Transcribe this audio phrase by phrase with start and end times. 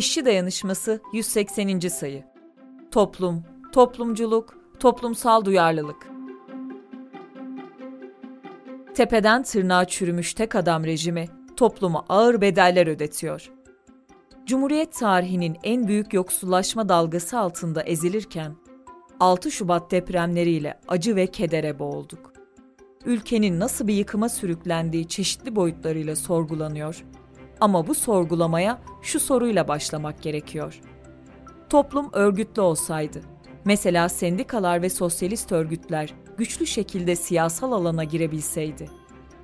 [0.00, 1.78] İşçi Dayanışması 180.
[1.78, 2.24] sayı.
[2.90, 6.08] Toplum, toplumculuk, toplumsal duyarlılık.
[8.94, 13.50] Tepeden tırnağa çürümüş tek adam rejimi topluma ağır bedeller ödetiyor.
[14.46, 18.56] Cumhuriyet tarihinin en büyük yoksullaşma dalgası altında ezilirken
[19.20, 22.32] 6 Şubat depremleriyle acı ve kedere boğulduk.
[23.04, 27.04] Ülkenin nasıl bir yıkıma sürüklendiği çeşitli boyutlarıyla sorgulanıyor
[27.60, 30.80] ama bu sorgulamaya şu soruyla başlamak gerekiyor.
[31.68, 33.20] Toplum örgütlü olsaydı,
[33.64, 38.90] mesela sendikalar ve sosyalist örgütler güçlü şekilde siyasal alana girebilseydi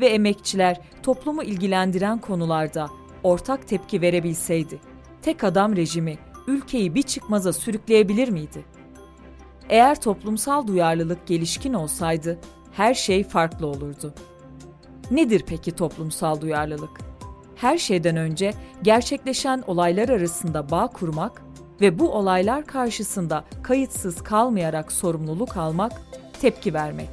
[0.00, 2.90] ve emekçiler toplumu ilgilendiren konularda
[3.22, 4.80] ortak tepki verebilseydi,
[5.22, 8.64] tek adam rejimi ülkeyi bir çıkmaza sürükleyebilir miydi?
[9.68, 12.38] Eğer toplumsal duyarlılık gelişkin olsaydı
[12.72, 14.14] her şey farklı olurdu.
[15.10, 17.11] Nedir peki toplumsal duyarlılık?
[17.62, 21.42] Her şeyden önce gerçekleşen olaylar arasında bağ kurmak
[21.80, 25.92] ve bu olaylar karşısında kayıtsız kalmayarak sorumluluk almak,
[26.40, 27.10] tepki vermek.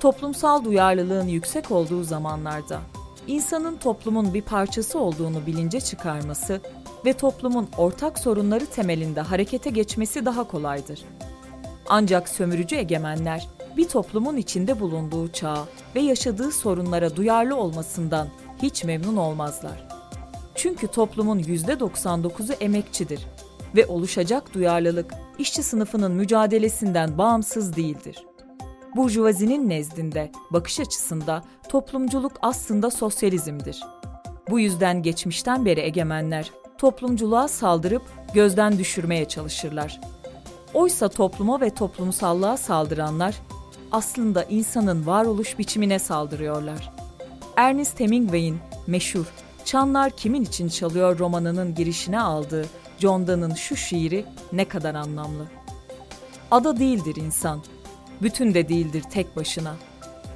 [0.00, 2.80] Toplumsal duyarlılığın yüksek olduğu zamanlarda
[3.26, 6.60] insanın toplumun bir parçası olduğunu bilince çıkarması
[7.04, 11.02] ve toplumun ortak sorunları temelinde harekete geçmesi daha kolaydır.
[11.88, 15.64] Ancak sömürücü egemenler bir toplumun içinde bulunduğu çağa
[15.94, 18.28] ve yaşadığı sorunlara duyarlı olmasından
[18.64, 19.88] hiç memnun olmazlar.
[20.54, 23.26] Çünkü toplumun %99'u emekçidir
[23.76, 28.24] ve oluşacak duyarlılık işçi sınıfının mücadelesinden bağımsız değildir.
[28.96, 33.80] Burjuvazinin nezdinde, bakış açısında toplumculuk aslında sosyalizmdir.
[34.50, 38.02] Bu yüzden geçmişten beri egemenler toplumculuğa saldırıp
[38.34, 40.00] gözden düşürmeye çalışırlar.
[40.74, 43.40] Oysa topluma ve toplumsallığa saldıranlar
[43.92, 46.93] aslında insanın varoluş biçimine saldırıyorlar.
[47.56, 49.26] Ernest Hemingway'in meşhur
[49.64, 52.66] Çanlar Kimin için Çalıyor romanının girişine aldığı
[52.98, 55.46] John Donne'ın şu şiiri ne kadar anlamlı.
[56.50, 57.62] Ada değildir insan,
[58.22, 59.74] bütün de değildir tek başına.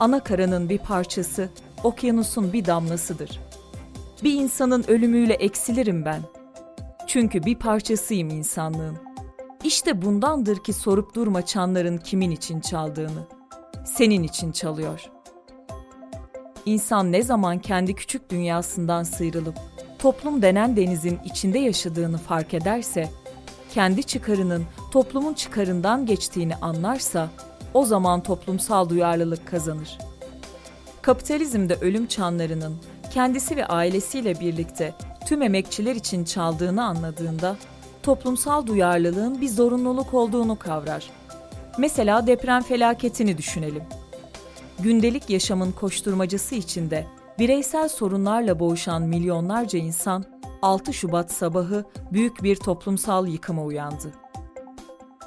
[0.00, 1.48] Ana karanın bir parçası,
[1.84, 3.40] okyanusun bir damlasıdır.
[4.24, 6.20] Bir insanın ölümüyle eksilirim ben.
[7.06, 8.98] Çünkü bir parçasıyım insanlığın.
[9.64, 13.26] İşte bundandır ki sorup durma çanların kimin için çaldığını.
[13.84, 15.11] Senin için çalıyor.''
[16.66, 19.54] İnsan ne zaman kendi küçük dünyasından sıyrılıp
[19.98, 23.08] toplum denen denizin içinde yaşadığını fark ederse,
[23.74, 27.28] kendi çıkarının toplumun çıkarından geçtiğini anlarsa
[27.74, 29.98] o zaman toplumsal duyarlılık kazanır.
[31.02, 32.76] Kapitalizmde ölüm çanlarının
[33.14, 34.94] kendisi ve ailesiyle birlikte
[35.26, 37.56] tüm emekçiler için çaldığını anladığında
[38.02, 41.10] toplumsal duyarlılığın bir zorunluluk olduğunu kavrar.
[41.78, 43.82] Mesela deprem felaketini düşünelim
[44.82, 47.06] gündelik yaşamın koşturmacası içinde
[47.38, 50.24] bireysel sorunlarla boğuşan milyonlarca insan
[50.62, 54.12] 6 Şubat sabahı büyük bir toplumsal yıkıma uyandı.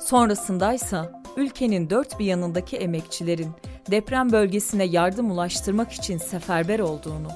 [0.01, 3.51] Sonrasındaysa ülkenin dört bir yanındaki emekçilerin
[3.91, 7.27] deprem bölgesine yardım ulaştırmak için seferber olduğunu,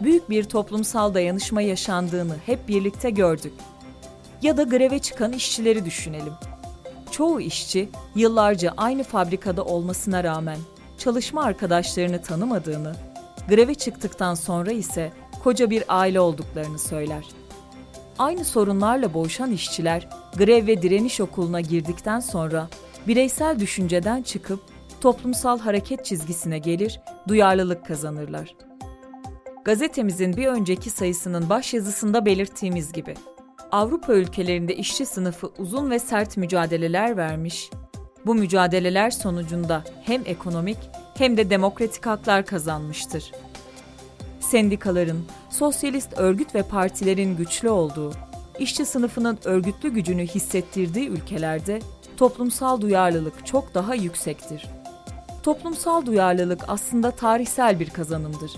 [0.00, 3.52] büyük bir toplumsal dayanışma yaşandığını hep birlikte gördük.
[4.42, 6.32] Ya da greve çıkan işçileri düşünelim.
[7.10, 10.58] Çoğu işçi yıllarca aynı fabrikada olmasına rağmen
[11.00, 12.94] çalışma arkadaşlarını tanımadığını,
[13.48, 15.12] greve çıktıktan sonra ise
[15.44, 17.24] koca bir aile olduklarını söyler.
[18.18, 22.68] Aynı sorunlarla boğuşan işçiler grev ve direniş okuluna girdikten sonra
[23.06, 24.60] bireysel düşünceden çıkıp
[25.00, 28.54] toplumsal hareket çizgisine gelir, duyarlılık kazanırlar.
[29.64, 33.14] Gazetemizin bir önceki sayısının başyazısında belirttiğimiz gibi
[33.72, 37.70] Avrupa ülkelerinde işçi sınıfı uzun ve sert mücadeleler vermiş,
[38.26, 40.78] bu mücadeleler sonucunda hem ekonomik
[41.18, 43.32] hem de demokratik haklar kazanmıştır.
[44.40, 48.12] Sendikaların, sosyalist örgüt ve partilerin güçlü olduğu,
[48.58, 51.80] işçi sınıfının örgütlü gücünü hissettirdiği ülkelerde
[52.16, 54.66] toplumsal duyarlılık çok daha yüksektir.
[55.42, 58.52] Toplumsal duyarlılık aslında tarihsel bir kazanımdır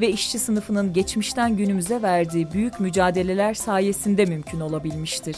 [0.00, 5.36] ve işçi sınıfının geçmişten günümüze verdiği büyük mücadeleler sayesinde mümkün olabilmiştir.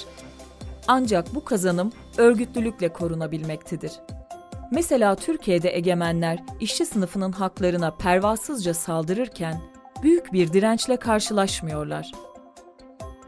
[0.88, 3.92] Ancak bu kazanım örgütlülükle korunabilmektedir.
[4.70, 9.60] Mesela Türkiye'de egemenler işçi sınıfının haklarına pervasızca saldırırken
[10.02, 12.12] büyük bir dirençle karşılaşmıyorlar.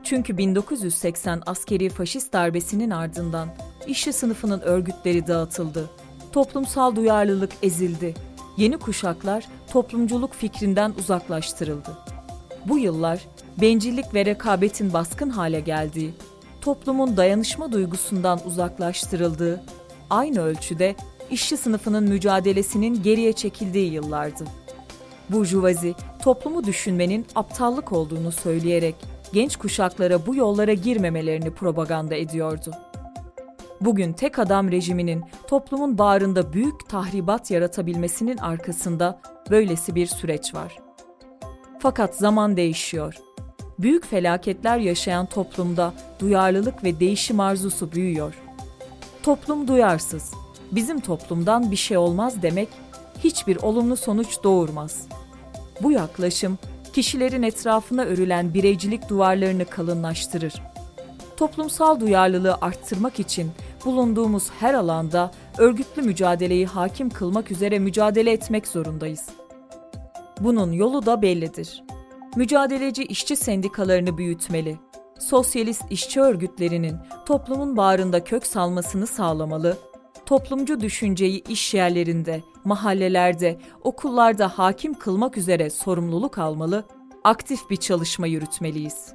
[0.05, 3.49] Çünkü 1980 askeri faşist darbesinin ardından
[3.87, 5.91] işçi sınıfının örgütleri dağıtıldı.
[6.33, 8.15] Toplumsal duyarlılık ezildi.
[8.57, 11.99] Yeni kuşaklar toplumculuk fikrinden uzaklaştırıldı.
[12.69, 13.27] Bu yıllar
[13.61, 16.15] bencillik ve rekabetin baskın hale geldiği,
[16.67, 19.63] toplumun dayanışma duygusundan uzaklaştırıldığı,
[20.11, 20.95] aynı ölçüde
[21.31, 24.45] işçi sınıfının mücadelesinin geriye çekildiği yıllardı.
[25.31, 28.95] Burjuvazi, toplumu düşünmenin aptallık olduğunu söyleyerek
[29.33, 32.71] genç kuşaklara bu yollara girmemelerini propaganda ediyordu.
[33.81, 39.21] Bugün tek adam rejiminin toplumun bağrında büyük tahribat yaratabilmesinin arkasında
[39.51, 40.79] böylesi bir süreç var.
[41.79, 43.26] Fakat zaman değişiyor.
[43.79, 48.35] Büyük felaketler yaşayan toplumda duyarlılık ve değişim arzusu büyüyor.
[49.23, 50.33] Toplum duyarsız.
[50.73, 52.69] Bizim toplumdan bir şey olmaz demek
[53.25, 55.09] hiçbir olumlu sonuç doğurmaz.
[55.83, 56.59] Bu yaklaşım
[56.93, 60.55] kişilerin etrafına örülen bireycilik duvarlarını kalınlaştırır.
[61.37, 63.51] Toplumsal duyarlılığı arttırmak için
[63.85, 69.27] bulunduğumuz her alanda örgütlü mücadeleyi hakim kılmak üzere mücadele etmek zorundayız.
[70.41, 71.86] Bunun yolu da bellidir.
[72.37, 74.79] Mücadeleci işçi sendikalarını büyütmeli,
[75.21, 76.97] sosyalist işçi örgütlerinin
[77.27, 79.77] toplumun bağrında kök salmasını sağlamalı,
[80.27, 86.85] toplumcu düşünceyi iş yerlerinde, mahallelerde, okullarda hakim kılmak üzere sorumluluk almalı,
[87.25, 89.13] aktif bir çalışma yürütmeliyiz.